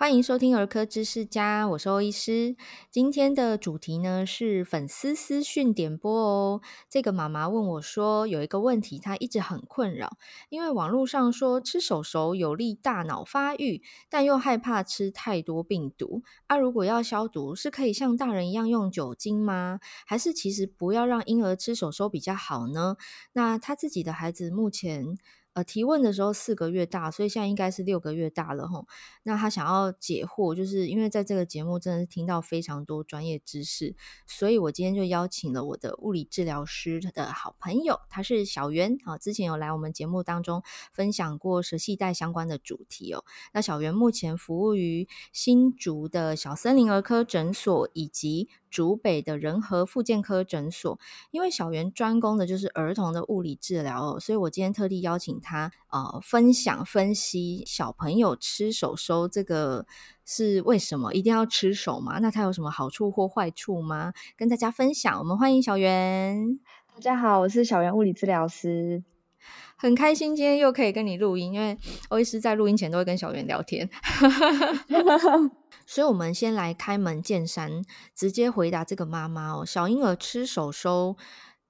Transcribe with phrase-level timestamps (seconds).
[0.00, 2.56] 欢迎收听儿科知识家，我是欧医师。
[2.90, 6.62] 今天的主题呢是粉丝私讯点播哦。
[6.88, 10.16] 这个妈妈问我说，有一个问题，她一直很困扰，
[10.48, 16.22] 因为网络上说吃手手有利大脑发育，但又害怕吃太多病毒。
[16.46, 19.80] 啊，如果要消毒，是可以像大人一样用酒精吗？
[20.06, 22.96] 还是其实不要让婴儿吃手手比较好呢？
[23.34, 25.18] 那她自己的孩子目前。
[25.60, 28.86] 呃，提问的时候四个月大，所以现在应该是六个月大了吼。
[29.24, 33.94] 那他想要解惑，就是因为在这个节目真的是听到非常多专业知识，
[34.26, 43.22] 所以我今天就邀请了我的物理治疗师的好朋友，他是小袁啊，之前有来我们节目当中分享过舌系带相关的主题哦。
[43.52, 50.98] 那小袁目前服务于新竹的小森林儿科诊所以及竹北的仁和复健科诊所，
[51.30, 59.86] 因为小袁专攻的就是儿童的物理治疗，所以我今天特地邀请他呃分享分析小朋友吃手手这个
[60.24, 62.18] 是为什么一定要吃手吗？
[62.20, 64.12] 那它有什么好处或坏处吗？
[64.36, 65.18] 跟大家分享。
[65.18, 66.60] 我们欢迎小袁。
[66.94, 69.02] 大家好，我是小袁物理治疗师，
[69.76, 71.76] 很开心今天又可以跟你录音，因为
[72.10, 73.88] 欧医师在录音前都会跟小袁聊天。
[75.86, 77.82] 所以，我们先来开门见山，
[78.14, 79.64] 直接回答这个妈妈哦。
[79.66, 81.16] 小婴儿吃手手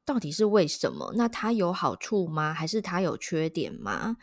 [0.04, 1.12] 到底是为什么？
[1.16, 2.52] 那它有好处吗？
[2.52, 4.16] 还是它有缺点吗？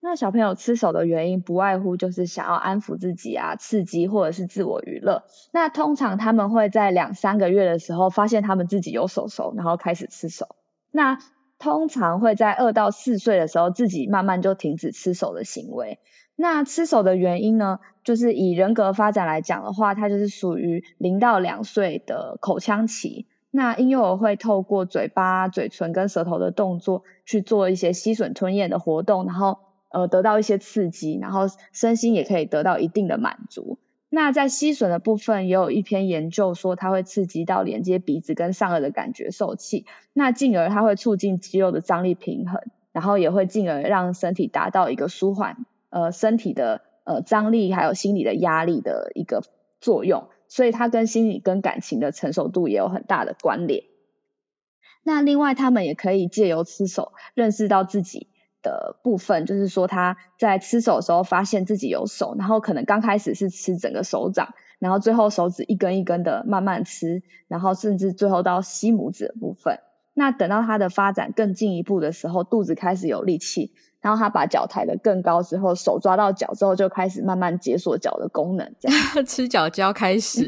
[0.00, 5.22] 那小朋友吃手的原因，不外乎就是想要安抚自己啊，刺激或者是自我娱乐。
[5.52, 10.56] 那通常他们会在两三个月的时候发现他们自己有手手，然后开始吃手。
[10.90, 11.18] 那
[11.64, 15.98] 通常会在二到四岁的时候，自己慢慢就停止吃手的行为。
[16.36, 23.26] 那吃手的原因呢，就是以人格发展来讲的话，它就是属于零到两岁的口腔期。
[23.50, 29.58] 那婴幼儿会透过嘴巴、嘴唇跟舌头的动作去做一些吸吮吞咽的活动，然后
[29.90, 33.78] 呃得到一些刺激，然后身心也可以得到一定的满足。
[34.08, 42.60] 那在吸吮的部分，也有一篇研究说，它会刺激到连接鼻子跟上颚的感觉受器，那进而它会促进肌肉的张力平衡，
[42.92, 45.66] 然后也会进而让身体达到一个舒缓。
[45.90, 49.42] 呃，身体的呃张力还有心理的压力的一个
[49.80, 53.84] 作用，所以它跟心理跟感情的成熟度也有很大的关联。
[55.02, 58.28] 那另外，他们也可以借由吃手认识到自己
[58.64, 69.78] 的部分，就是说他在吃手的时候发现自己有手，然后可能刚开始是吃整个手掌，然后最后手指一根一根的慢慢吃，然后甚至最后到吸拇指的部分。
[70.14, 73.72] 那等到他的发展更进一步的时候，肚子开始有力气。
[74.00, 80.46] 然后他把脚抬得更高之后，手抓到脚之后，就开始慢慢解锁脚的功能，这样 吃脚就要开始。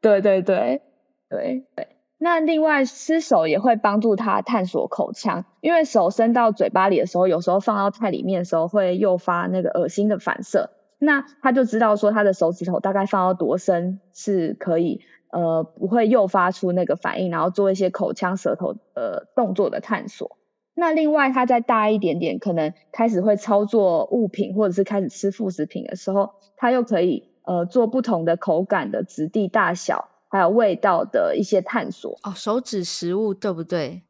[0.00, 0.82] 对 对对
[1.28, 1.95] 对对。
[2.18, 10.70] 那另外吃手也会帮助他探索口腔，因为手伸到嘴巴里的时候，有时候放到太里面的时候会诱发那个恶心的反射。
[10.98, 20.38] 那他就知道说他的手指头大概放到多深是可以呃不会诱发出那个反应，然后做一些口腔舌头呃动作的探索。
[20.74, 32.18] 那另外，他再大一点点，可能开始会操作物品，或者是开始吃副食品的时候，他又可以呃做不同的口感的质地大小，还有味道的一些探索。
[32.22, 34.02] 哦，手指食物对不对？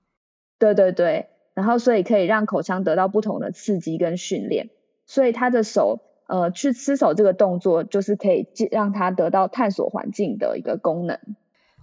[0.58, 4.70] 对对对，然后所以可以让口腔得到不同的刺激跟训练，
[5.06, 11.18] 所以他的手呃去吃手这个动作，就是可以让他得到探索环境的一个功能。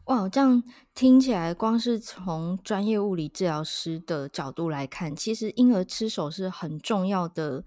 [0.06, 0.62] 哇，这样
[0.94, 7.64] 听起来，光是从专业物理治疗师的角度来看，其实婴儿吃手是很重要的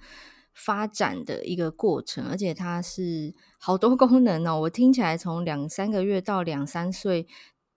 [0.56, 4.60] 发展的一个过程，而且它是好多 功能哦。
[4.62, 7.28] 我听起来，从两三个月到两三岁，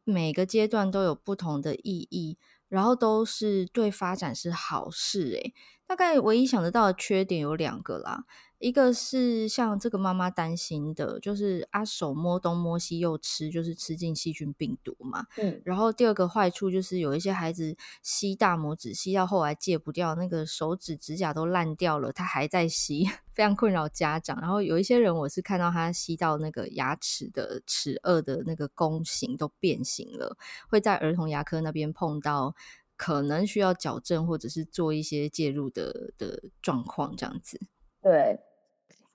[0.06, 2.38] 每个阶段都有不同的意义，
[2.70, 5.54] 然后都是对发展是好事诶。
[5.86, 8.24] 大概唯一想得到的缺点有两个啦。
[8.60, 15.26] 一个是像这个妈妈担心的，就是阿手摸东摸西又吃，就是吃进细菌病毒嘛。
[15.38, 15.62] 嗯。
[15.64, 24.38] 然后第二个坏处就是有一些孩子吸大拇指吸到后来戒不掉，那个手指指甲都烂掉了，他还在吸， 非常困扰家长。
[24.42, 30.36] 然后有一些人我是看到他吸到那个牙齿的齿颚的那个弓形都变形了，
[30.70, 32.54] 会在儿童牙科那边碰到，
[32.98, 37.58] 可能需要矫正或者是做一些介入的的状况这样子。
[38.02, 38.38] 对。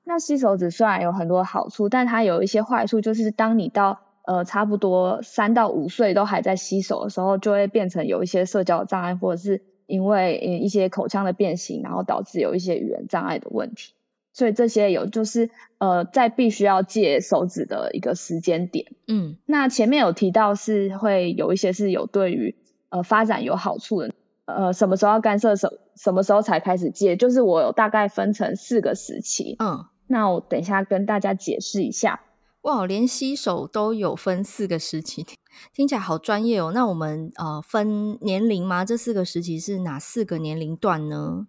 [0.04, 13.94] 那吸手指虽然有很多好处，但它有一些坏处，就是当你到呃差不多三到五岁都还在吸手的时候，就会变成有一些社交障碍，或者是因为一些口腔的变形，然后导致有一些语言障碍的问题。
[14.32, 18.86] 所以这些有就是呃在必须要戒手指的一个时间点。
[19.06, 22.56] 嗯，那前面有提到是会有一些是有对于
[22.88, 24.10] 呃发展有好处的。
[24.46, 25.56] 呃，什么时候要干涉？
[25.56, 27.16] 什什么时候才开始戒？
[27.16, 29.56] 就是我有大概分成四个时期。
[29.58, 32.20] 嗯，那我等一下跟大家解释一下。
[32.62, 35.26] 哇，连洗手都有分四个时期，
[35.74, 36.72] 听起来好专业哦。
[36.72, 38.84] 那我们呃分年龄吗？
[38.84, 41.46] 这四个时期是哪四个年龄段呢？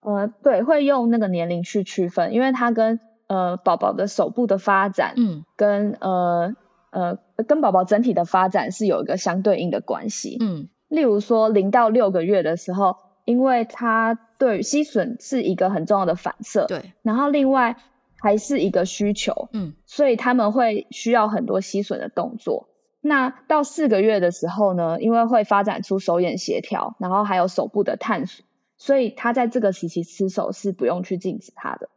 [0.00, 6.54] 呃，对，会用那个年龄去区分，因为它跟呃宝宝的手部的发展，嗯，跟呃
[6.90, 10.68] 呃跟宝宝整体的发展是有一个相对应的关系，嗯。
[10.88, 17.76] 例如说零到六个月的时候，因为它对吸吮是一个很重要的反射，对，然后另外。
[18.18, 22.66] 还是一个需求，嗯，所以他们会需要很多吸吮的动作。
[23.02, 28.44] 那到四个月的时候呢，因为会发展出手眼协调，然后还有手部的探索，
[28.78, 31.90] 所以他在这个时期吃手是不用去禁止他的。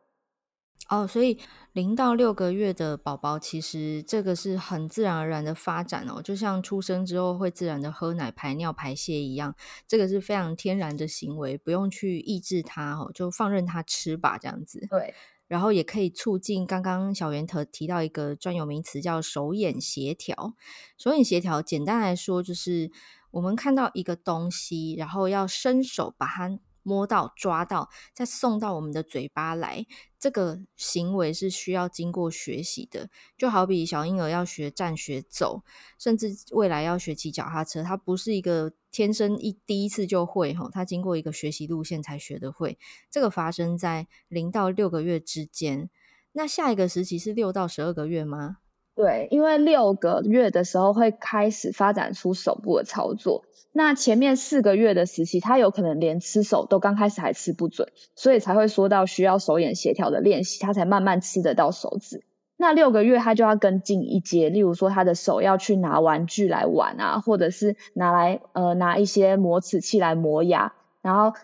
[0.89, 1.37] 哦，所以
[1.73, 9.55] 零到六个月的宝宝，其实这个是很自然而然的发展哦，就像出生之后会自然的喝奶、排尿、排泄一样，
[9.87, 14.87] 这个是非常天然的行为，不用去抑制它哦，就放任它吃吧，这样子。
[14.89, 15.13] 对。
[15.47, 20.55] 然后也可以促进刚刚小圆头提到一个专有名词叫手眼协调。
[20.97, 22.91] 手眼协调简单来说就是
[23.31, 26.57] 我们看到一个东西，然后要伸手把它。
[26.89, 29.85] 摸到、抓到，再送到我们的嘴巴来，
[30.19, 33.07] 这个行为是需要经过学习的。
[33.37, 35.63] 就好比小婴儿要学站、学走，
[35.99, 42.79] 甚至未来要学骑脚踏车，它不是一个天生一第一次就会哈，它经过一个学习路线才学得会。
[43.11, 45.91] 这个发生在零到六个月之间。
[46.31, 48.57] 那下一个时期是六到十二个月吗？
[48.99, 53.45] 对，因为六个月的时候会开始发展出手部的操作。
[53.71, 62.25] 那前面四个月的时期，他有可能连吃手都刚开始还吃不准，所以才会说到需要手眼协调的练习，他才慢慢吃得到手指。
[62.57, 71.39] 那六个月他就要更进一阶，例如说他的手要去拿玩具来玩啊，或者是拿来呃拿一些磨齿器来磨牙，然后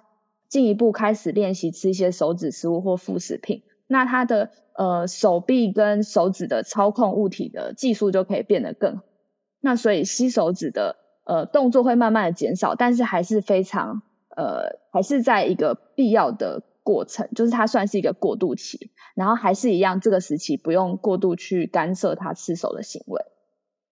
[0.50, 3.64] 进一步开始练习吃一些手指食物或副食品。
[3.88, 9.04] 那他的呃手臂跟手指的操控物体的技术就可以变得更好。
[9.62, 10.96] 那所以吸手指的
[11.26, 14.02] 呃动作会慢慢的减少，但是还是非常
[14.36, 23.24] 呃还是在一个必要的过程，就是它算是一个过渡期，然后还是一样这个时期不用过度去干涉他吃手的行为。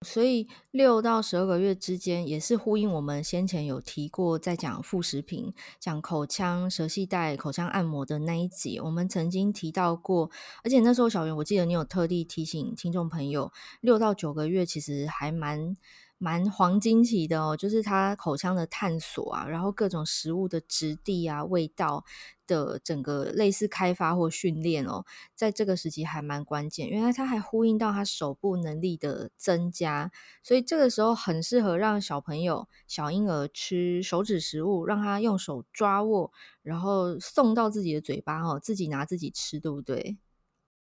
[0.04, 10.30] 所以六到十二个月之间，也是呼应我们先前有提过，在讲副食品、讲口腔、舌系带、口腔按摩的那一集，我们曾经提到过。
[10.64, 13.52] 而且那时候小圆，我记得你有特地提醒听众朋友，
[13.82, 15.76] 六到九个月其实还蛮。
[16.24, 22.06] 蛮黄金期的哦，就是他口腔的探索啊，然后各种食物的质地啊、味道
[22.48, 25.04] 的整个类似开发或训练哦，
[25.36, 26.88] 在这个时期还蛮关键。
[26.90, 30.10] 原来他还呼应到他手部能力的增加，
[30.42, 36.32] 所以这个时候很适合让小朋友、小婴儿吃手指食物，让他用手抓握，
[36.62, 40.18] 然后送到自己的嘴巴哦，自己拿自己吃，对不对？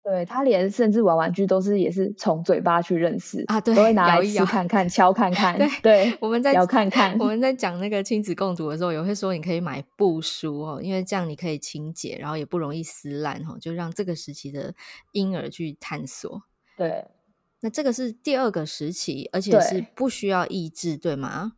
[0.10, 5.58] 对，他连甚至玩玩具都是也是从嘴巴去认识啊，对，都会拿来吃看看、摇摇敲看看。
[5.58, 7.14] 对，对我们在摇看看。
[7.20, 14.74] 我们在讲那个亲子共读的时候，也会说你可以买布书哦，因为这样你可以清洁，然后也不容易撕烂哦，就让这个时期的
[15.12, 16.42] 婴儿去探索。
[16.78, 17.04] 对，
[17.60, 21.52] 那这个是第二个时期，而且是不需要抑制，对，对吗？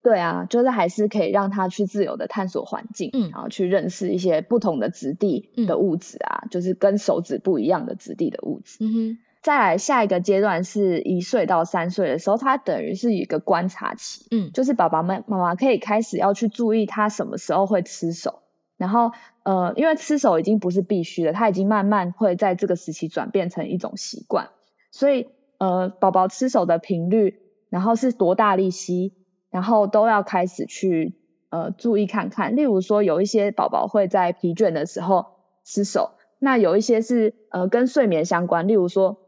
[0.00, 8.78] 对啊，就是还是可以让他去自由的探索环境，嗯，然后去认识一些不同的质地的物质啊，嗯、就是跟手指不一样的质地的物质。
[8.80, 18.38] 嗯哼，再来下一个阶段是一岁到三岁的时候，他等于是一个观察期，嗯，就是爸爸妈妈妈可以开始要去注意他什么时候会吃手，
[18.76, 19.10] 然后
[19.42, 24.50] 呃，因为吃手已经不是必须的，他已经慢慢会在这个时期转变成一种习惯，
[24.92, 25.26] 所以
[25.58, 29.12] 呃，宝宝吃手的频率，然后是多大力吸。
[29.50, 31.14] 然后都要开始去
[31.50, 35.26] 呃注意看看，例如说有一些宝宝会在疲倦的时候
[35.64, 39.18] 吃手，那有一些是呃跟睡眠相关，例如说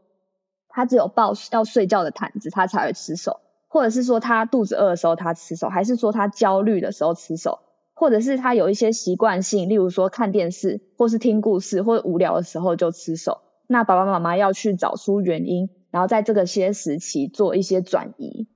[0.69, 7.59] 他只有抱要睡觉的毯子他才会吃手，或者是说他肚子饿的时候他吃手，还是说他焦虑的时候吃手，
[7.93, 18.47] 或者是他有一些习惯性，例如说看电视或是听故事或者无聊的时候就吃手，那爸爸妈妈要去找出原因，然后在这个些时期做一些转移。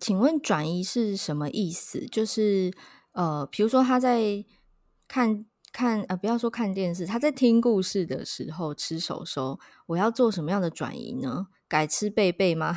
[0.00, 2.06] 请问转移是什么意思？
[2.06, 2.72] 就是
[3.12, 4.44] 呃，比如说他在
[5.06, 11.48] 看看呃，不要说看电视，他在听故事的时候吃手手，我要做什么样的转移呢？
[11.66, 12.76] 改吃贝贝吗？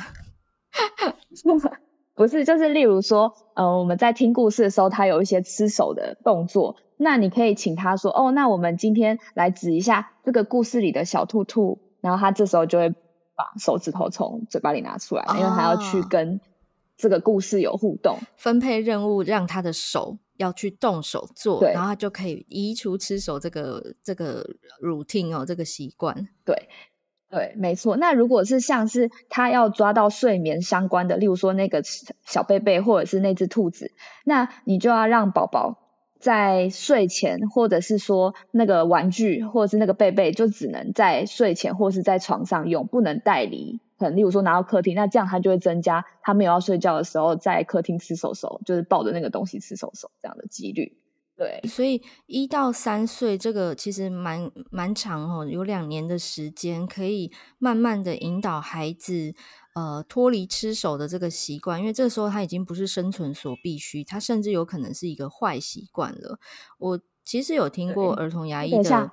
[2.14, 16.40] 不是，就是例如说，呃，我们在听故事的时候，他有一些吃手的动作，那你可以请他说，哦，那我们今天来指一下这个故事里的小兔兔，然后他这时候就会把手指头从嘴巴里拿出来，哦，因为他要去跟。
[17.02, 24.48] 这个故事有互动，分配任务，让他的手要去动手做，然后他就可以移除吃手这个这个
[24.80, 26.28] routine 哦，这个习惯。
[26.44, 26.68] 对。
[27.28, 27.96] 对，没错。
[27.96, 31.82] 那如果是像是他要抓到睡眠相关的，例如说那个
[32.26, 33.90] 小贝贝或者是那只兔子，
[34.22, 35.78] 那你就要让宝宝
[36.20, 43.80] 在睡前，或者是说那个玩具或者是那个贝贝，就只能在睡前或是在床上用，不能带离。
[44.02, 50.98] 可能例如说拿到客厅，那这样他就会增加他没有要睡觉的时候在客厅吃手手，就是抱着那个东西吃手手这样的几率。
[51.34, 59.34] 对，所以一到三岁这个其实蛮蛮长哦，有两年的时间可以慢慢的引导孩子
[59.74, 66.38] 呃脱离吃手的这个习惯，因为这个时候他已经不是生存所必须，他甚至有可能是一个坏习惯了。
[66.78, 69.10] 我其实有听过儿童牙医的，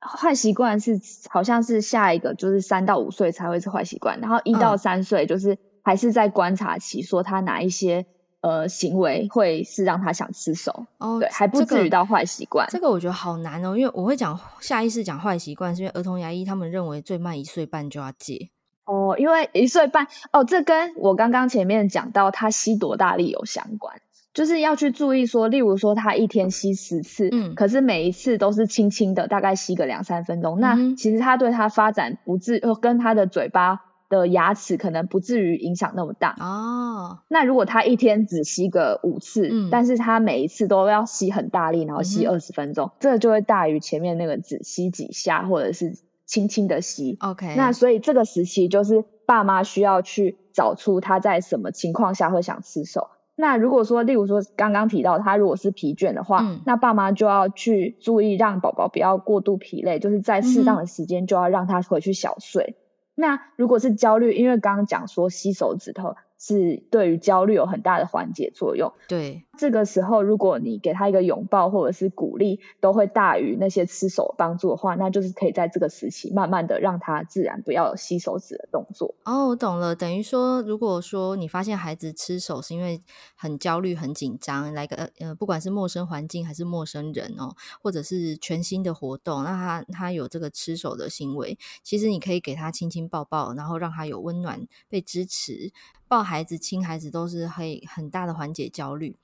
[0.00, 8.06] 坏习惯是好像是下一个就是三到五岁才会是坏习惯，然后一到三岁就是还是在观察期，说他哪一些。
[8.40, 12.82] 呃，行为会是让他想吃手哦，对，还不至于到坏习惯，这个。
[12.82, 18.50] 这个我觉得好难哦，因为我会讲下意识讲坏习惯，是因为儿童牙医他们认为最慢一岁半就要戒
[18.84, 24.00] 哦，因为一岁半哦，这跟我刚刚前面讲到他吸多大力有相关，
[24.34, 33.84] 就是要去注意说，例如说他一天吸十次，嗯，可是每一次都是轻轻的，大概吸个两三分钟，嗯、那其实他对他发展不至跟他的嘴巴。
[34.10, 37.18] 的牙齿可能不至于影响那么大哦。
[37.28, 47.18] 那如果他一天只吸个五次，嗯，但是他每一次都要吸很大力，然后吸二十分钟，嗯、这个就会大于前面那个只吸几下或者是轻轻的吸。
[47.20, 53.08] OK，那所以这个时期就是爸妈需要去找出他在什么情况下会想吃手。
[53.40, 62.74] 那如果说，例如说刚刚提到他如果是疲倦的话，嗯、那爸妈就要去注意让宝宝不要过度疲累，就是在适当的时间就要让他回去小睡。
[63.14, 68.92] 那如果是焦虑，因为刚刚讲说吸手指头是对于焦虑有很大的缓解作用。
[69.08, 79.14] 对，这个时候如果你给他一个拥抱或者是鼓励，都会大于那些吃手帮助的话，那就是可以在这个时期慢慢的让他自然不要有吸手指的动作。
[79.24, 83.02] 哦，我懂了，等于说，如果说你发现孩子吃手是因为
[83.34, 95.72] 很焦虑、很紧张，来个呃，不管是陌生环境还是陌生人哦，或者是全新的活动，那他他有这个吃手的行为，其实你可以给他亲亲抱抱，然后让他有温暖被支持。
[96.10, 99.16] 抱孩子、亲孩子都是很很大的缓解焦虑，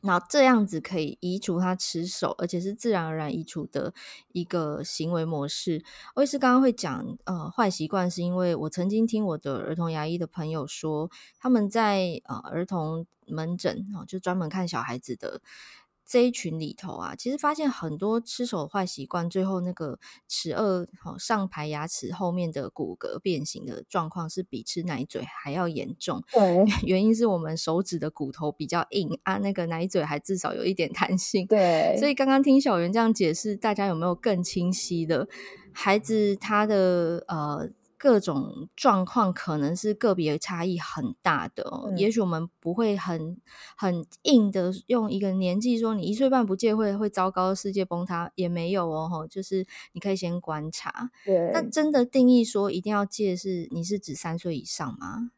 [0.00, 3.92] 然后这样子可以移除他吃手，而且是自然而然移除的
[4.32, 5.84] 一个行为模式。
[6.14, 15.42] 我也是刚刚会讲，呃，坏习惯是因为我曾经听我的儿童牙医的朋友说，他们在呃儿童门诊，就专门看小孩子的。
[16.12, 20.86] 这一群里头啊，其实发现很多吃手坏习惯，最后那个齿顎
[21.18, 26.22] 上排牙齿后面的骨骼变形的状况，是比吃奶嘴还要严重。
[26.30, 31.46] 对， 原因是我们手指的骨头比较硬啊，那个奶嘴还至少有一点弹性。
[31.46, 35.26] 对，所以刚刚听小袁这样解释，大家有没有更清晰的？
[35.72, 37.70] 孩子他的呃。
[38.02, 43.36] 各种状况可能是个别差异很大的哦，嗯、也许我们不会很
[43.76, 51.12] 很硬的用一个年纪说你一岁半不戒会会糟糕，世界崩塌也没有哦，就是你可以先观察。
[51.24, 55.30] 对，那真的定义说一定要戒是你是指三岁以上吗？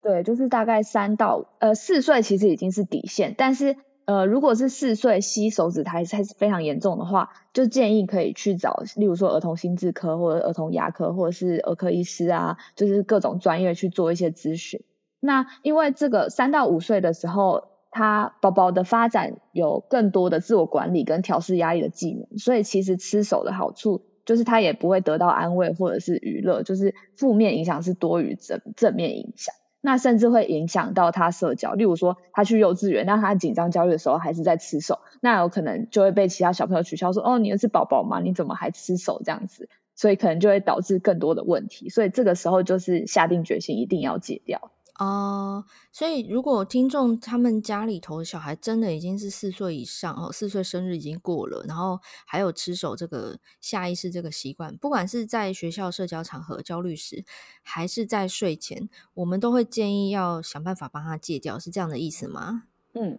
[0.00, 3.76] 对，就是大概三到呃四岁其实已经是底线，但是。
[4.08, 14.80] 呃，如果是四岁吸手指还是还是非常严重的话，就建议可以去找，例如说儿童心智科或者儿童牙科或者是儿科医师啊，就是各种专业去做一些咨询。
[15.20, 29.54] 那因为这个三到五岁的时候，他宝宝的发展有更多的自我管理跟调试压力的技能，所以其实吃手的好处就是他也不会得到安慰或者是娱乐，就是负面影响是多于正正面影响。
[29.88, 38.20] 那甚至会影响到他社交，例如说他去幼稚园，那他紧张焦虑的时候还是在吃手，那有可能就会被其他小朋友取笑说：“哦，你是宝宝吗？
[38.20, 41.88] 你怎么还吃手？”这样子，所以可能就会导致更多的问题。
[41.88, 44.70] 所以这个时候就是下定决心一定要戒掉。
[44.98, 57.24] 哦所以如果听众他们家里头的小孩真的已经是四岁以上哦，四岁生日已经过了，然后还有吃手这个下意识这个习惯，不管是在学校社交场合焦虑时，
[57.62, 62.64] 还是在睡前，我们都会建议要想办法帮他戒掉，是这样的意思吗？
[62.94, 63.18] 嗯，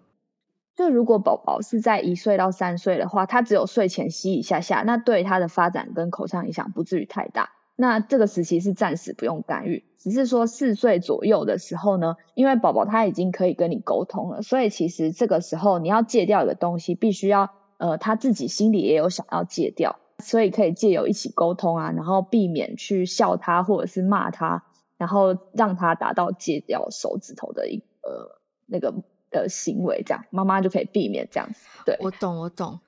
[0.76, 7.52] 就如果宝宝是在一岁到三岁的话，他只有睡前吸一下下，那对他的发展跟口腔影响不至于太大。
[7.82, 24.66] 那这个时期是暂时不用干预，只是说四岁左右的时候呢，因为宝宝他已经可以跟你沟通了，所以其实这个时候你要戒掉一个东西，必须要呃他自己心里也有想要戒掉，所以可以借由一起沟通啊，然后避免去笑他或者是骂他，
[24.98, 28.94] 然后让他达到戒掉手指头的一个那个
[29.32, 31.62] 的行为，这样妈妈就可以避免这样子。
[31.86, 32.82] 对，我懂，我懂。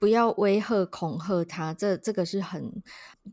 [0.00, 2.84] 不要威吓恐吓他，这这个是很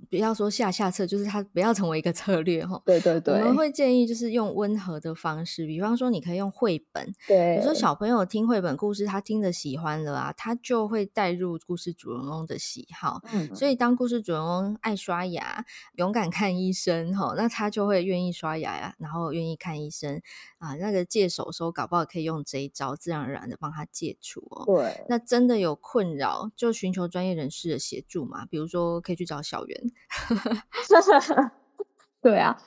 [0.10, 2.82] 不要说下下策，就是他不要成为一个策略哈。
[2.86, 7.14] 对对对，我们会建议就是用温和的方式，比方说你可以用绘本。
[7.28, 13.22] 对，有时候小朋友听绘本故事，他听得喜欢了啊，他就会带入故事主人公的喜好。
[13.34, 20.22] 嗯，所以当故事主人公爱刷牙、勇敢看医生哈，那他就会愿意刷牙呀，然后愿意看医生
[20.58, 20.76] 啊。
[20.76, 24.66] 那个戒手手搞不好可以用这一招，自然而然的帮他戒除哦。
[24.66, 26.52] 对，那真的有困扰。
[26.56, 29.85] 就寻求专业人士的协助嘛，比如说可以去找小圆。
[32.22, 32.58] 对啊，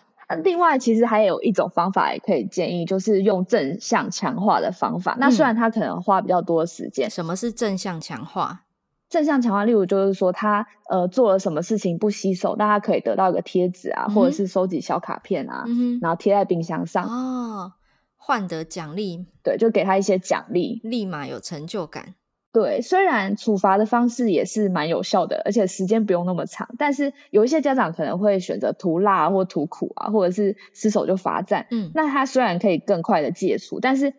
[0.45, 5.15] 另外其实还有一种方法也可以建议，就是用正向强化的方法。
[5.15, 7.11] 嗯、那虽然他可能花比较多的时间。
[7.11, 8.65] 什么是正向强化？
[9.09, 17.73] 正向强化，例如就是说他呃做了什么事情不洗手，大家可以得到一个贴纸啊，嗯、或者是收集小卡片啊，嗯、然后贴在冰箱上哦，
[18.19, 19.25] 换得奖励。
[19.43, 22.15] 对，就给他一些奖励，立马有成就感。
[22.51, 31.67] 对，虽然处罚的方式也是蛮有效的，而且时间不用那么长，但是有一些家长可能会选择涂辣或涂苦啊，或者是失手就罚站。
[31.71, 34.15] 嗯，那他虽然可以更快的戒除，但是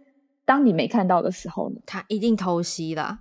[0.45, 3.19] 当你没看到的时候呢，他一定偷吸啦。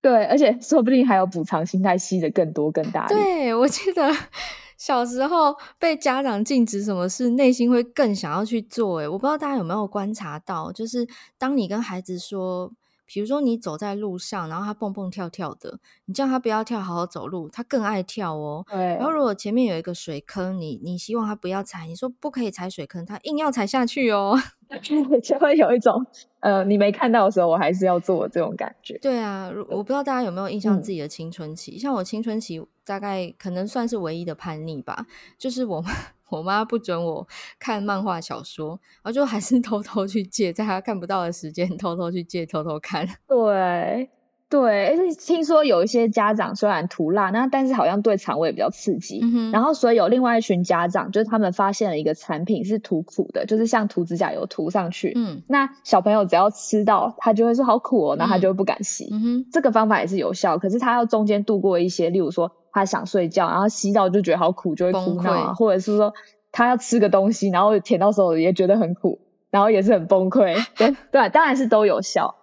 [0.00, 3.14] 对，而且说不定还有补偿心态，吸的更多更大力。
[3.14, 4.10] 对，我记得
[4.78, 9.00] 小时候被家长禁止什么事，内心会更想要去做。
[9.00, 12.72] 诶，我不知道大家有没有观察到，就是当你跟孩子说。
[13.06, 18.64] 比如说你走在路上，然后他蹦蹦跳跳的，你叫他不要跳，好好走路，他更爱跳哦。
[18.68, 18.78] 对。
[18.96, 24.36] 然后如果前面有一个水坑，你你希望他不要踩，你说不可以踩水坑，他硬要踩下去哦。
[25.22, 26.04] 就会有一种
[26.40, 28.98] 呃，你没看到的时候，我还是要做这种感觉。
[28.98, 35.06] 对啊，我不知道大家有没有印象自己的青春期，嗯、像我青春期大概可能算是唯一的叛逆吧，
[35.38, 35.92] 就是我们。
[36.28, 37.26] 我妈不准我
[37.58, 43.06] 看漫画小说，然后就还是 偷偷去借，在她看不到的时间偷偷去借，偷偷看。
[43.28, 44.10] 对
[44.48, 49.18] 对，而且听说有一些家长虽然涂辣，那但是好像对肠胃比较刺激。
[49.20, 49.50] 嗯。
[49.50, 55.12] 然后所以有另外一群家长，就是他们发现了一个产品是涂苦的，就是像涂指甲油涂上去。
[55.16, 55.42] 嗯。
[55.48, 59.08] 那小朋友只要吃到，他就会说好苦哦，那他就会不敢吸。
[59.10, 59.46] 嗯哼。
[59.52, 62.52] 这个方法也是有效，可是他要中间度过一些，例如说。
[62.76, 66.12] 他想睡觉，然后洗澡就觉得好苦，就会哭闹啊，或者是说
[66.52, 70.54] 他要吃个东西，然后舔到手也觉得很苦，然后也是很崩溃。
[70.76, 72.36] 对对，当然是都有效，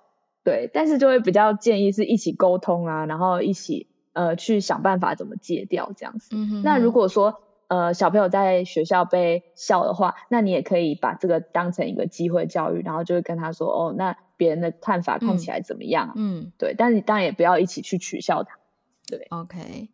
[0.44, 6.30] 对，但是就会比较建议是一起沟通啊，然后一起呃去想办法怎么戒掉这样子。
[6.36, 6.62] 嗯哼哼。
[6.64, 16.14] 那如果说呃小朋友在学校被笑的话，那你也可以把这个当成一个机会教育，然后就会跟他说哦，那别人的看法看起来怎么样？
[16.16, 18.58] 嗯，嗯对，但是你当然也不要一起去取笑他。
[19.08, 19.90] 对，OK。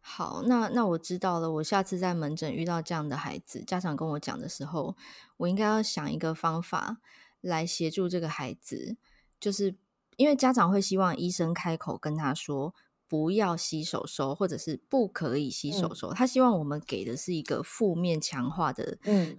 [0.00, 1.50] 好，那那我知道了。
[1.50, 4.96] 我下次在门诊遇到这样的孩子，家长跟我讲的时候，
[5.36, 6.98] 我应该要想一个方法
[7.40, 8.96] 来协助这个孩子。
[9.38, 9.76] 就是
[10.16, 12.74] 因为家长会希望医生开口跟他说
[13.08, 16.08] 不要洗手手，或者是不可以洗手手。
[16.12, 18.98] 嗯、他希望我们给的是一个负面强化的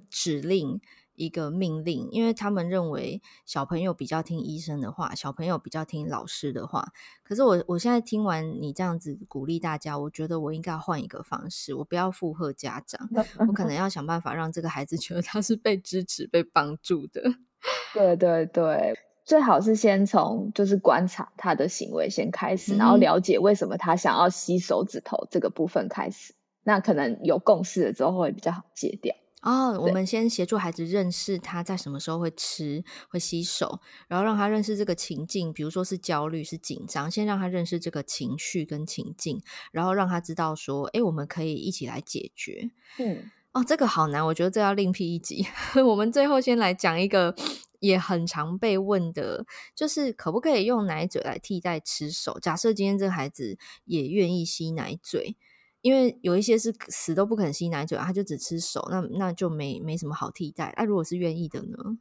[0.09, 0.73] 指令。
[0.73, 0.81] 嗯
[1.21, 6.87] 一个命令，因为他们认为小朋友比较听医生的话，小朋友比较听老师的话。
[7.23, 13.07] 可是我我现在听完你这样子鼓励大家，我觉得我应该要换一个方式，我不要附和家长，
[13.47, 17.21] 我可能 要想办法让这个孩子 觉得他是被支持、被帮助的。
[17.93, 29.15] 对对对，最好是先从就是观察他的行为先开始，然后了解为什么他想要吸手指头这个部分开始，那可能有共识了之后会比较好戒掉。
[29.41, 42.69] 哦，我们先协助孩子认识他在什么时候会吃、会洗手，然后让他认识这个情境，比如说是焦虑、是紧张，先让他认识这个情绪跟情境，然后让他知道说，哎，我们可以一起来解决。
[42.99, 45.47] 嗯，哦，这个好难，我觉得这要另辟一集。
[45.87, 47.35] 我们最后先来讲一个
[47.79, 52.37] 也很常被问的，就是可不可以用奶嘴来替代吃手？
[52.39, 55.35] 假设今天这个孩子也愿意吸奶嘴。
[55.81, 60.73] 因为有一些是死都不肯吸奶嘴，他就只吃手，那那就没没什么好替代。
[60.77, 61.97] 那、如果是愿意的呢？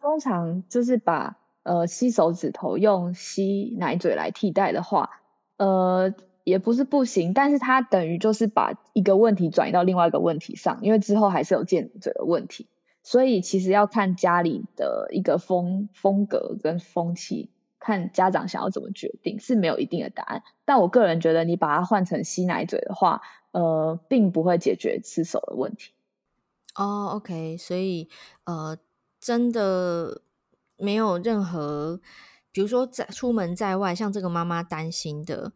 [0.00, 5.10] 通常就是把呃吸手指头用吸奶嘴来替代的话，
[5.56, 12.68] 呃也不是不行，但是它等于就是把一个问题转移到另外一个问题上，因为之后还是有戒嘴的问题，
[13.02, 17.50] 所以其实要看家里的一个风风格跟风气。
[17.84, 23.20] 看家长想要怎么决定是没有一定的答案，但我个人觉得你把它换成吸奶嘴的话，
[23.52, 25.92] 呃，并不会解决吃手的问题。
[26.74, 28.08] 哦，OK，所以
[28.44, 28.78] 呃，
[29.20, 30.22] 真的
[30.76, 32.00] 没有任何，
[32.50, 35.52] 比如说在出门在外，像这个妈妈担心的，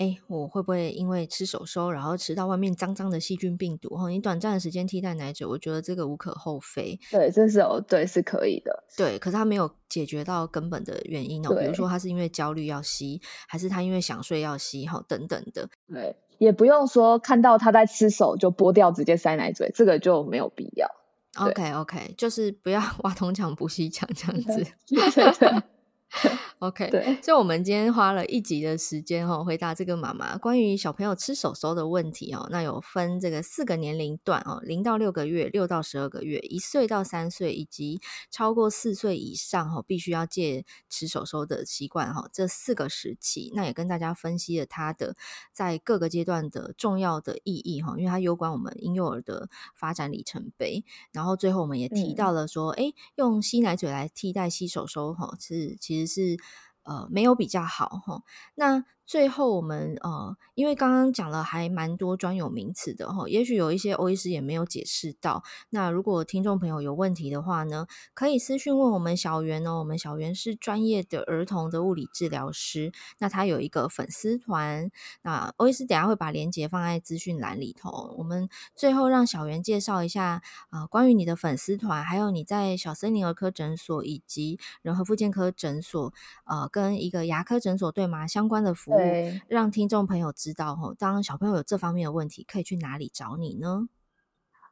[0.00, 3.94] 哎，我会不会因为吃手收，然后吃到外面脏脏的细菌病毒？
[3.94, 6.98] 哈，你短暂的时间替代奶嘴，我觉得这个无可厚非。
[7.10, 8.82] 对，这是哦，对，是可以的。
[8.96, 15.68] 对，可是他没有解决到根本的原因哦，比如说他是因为焦虑要吸，还是他因为想睡要吸，哈，等等的。
[15.86, 20.88] 对，也不用说看到他在吃手就剥掉直接塞奶嘴，这个就没有必要。
[21.36, 24.64] OK OK，就是不要 挖铜墙补西墙这样子。
[24.86, 25.62] 对 对。
[26.58, 32.46] OK，对，所以我们今天花了一集的时间哈，回答这个妈妈关于小朋友吃手手的问题哦。
[32.50, 42.28] 那有分这个四个年龄段哦，零到六个月、六到十二个月、一岁到三岁，以及超过四岁以上哈，必须要戒吃手手的习惯哈。
[42.32, 45.16] 这四个时期，那也跟大家分析了它的
[45.52, 50.84] 在各个阶段的重要的意义哈，因为它攸关我们婴幼儿的发展里程碑。
[51.12, 56.36] 然后最后我们也提到了说，哎、嗯，用吸奶嘴来替代吸手手哈，是其实是。
[56.82, 58.22] 呃，没有比较好哈。
[58.54, 65.42] 那最后我们呃，因为刚刚讲了还蛮多专有名词的哈，也许有一些欧医师也没有解释到。
[65.70, 69.80] 那如果听众朋友有问题的话呢，可以私讯问我们小袁哦。
[69.80, 74.92] 我们小袁是专业的儿童的物理治疗师，那他有一个粉丝团。
[75.22, 78.14] 那欧医师等下会把链接放在资讯栏里头。
[78.16, 88.28] 我们最后让小袁介绍一下啊、呃，关于你的粉丝团，还有你在小森林儿科诊所以及仁和复健科诊所呃，跟一个牙科诊所对吗？
[88.28, 88.99] 相关的服务。
[89.00, 93.88] 对，让听众朋友知道哈，当小朋友有这方面的问题，可以去哪里找你呢？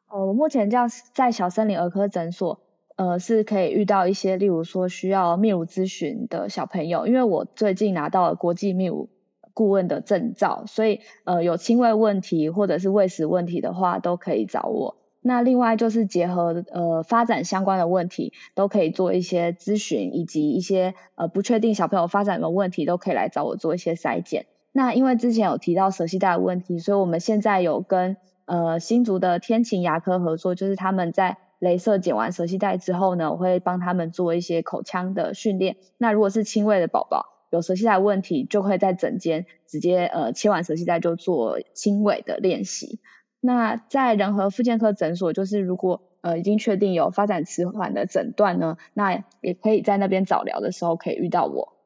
[0.09, 2.61] 哦，我目前这样在小森林儿科诊所，
[2.97, 9.11] 呃，是可以遇到一些，例如说需要泌乳咨询的小朋友，因为我最近拿到了国际泌乳
[9.53, 14.97] 顾问的证照，所以呃，有轻微问题或者是喂食问题的话，都可以找我。
[15.29, 24.47] 那另外就是结合呃发展相关的问题，都可以做一些咨询，以及一些呃不确定小朋友发展的问题，都可以来找我做一些筛检。
[24.73, 35.77] 那因为之前有提到舌系带的问题，所以我们现在有跟呃新竹的天晴牙科合作，就是他们在镭射剪完舌系带之后呢，我会帮他们做一些口腔的训练。
[35.99, 42.99] 那如果是轻微的宝宝有舌系带问题，就会在诊间直接呃切完舌系带就做轻微的练习。
[43.41, 51.78] 那在仁和复健科诊所，就是如果呃已经确定有发展迟缓的诊断呢，那也可以在那边早疗的时候可以遇到我。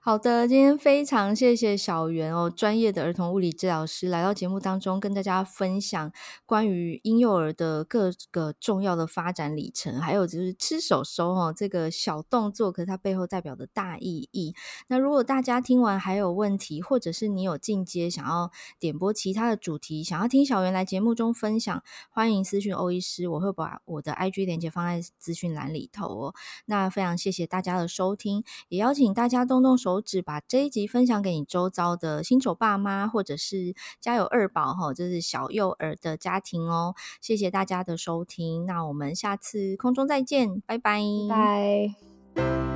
[0.00, 6.12] 好的，今天非常谢谢小袁哦，专业的儿童物理治疗师来到节目当中，跟大家分享
[6.44, 14.54] 关于婴幼儿的各个重要的发展里程，还有就是吃手收哦这个小动作，可是它背后代表的大意义。
[14.88, 26.34] 那如果大家听完还有问题，或者是你有进阶想要点播其他的主题，想要听小袁来节目中分享，欢迎私讯欧医师，我会把我的 IG 连接放在资讯栏里头哦。
[26.66, 29.82] 那非常谢谢大家的收听，也邀请大家动动用。
[29.82, 36.94] 手指把这一集分享给你周遭的新手爸妈，或者是家有二宝哈，就是小幼儿的家庭哦。
[37.20, 41.00] 谢谢大家的收听，那我们下次空中再见，拜拜。
[41.28, 42.71] 拜。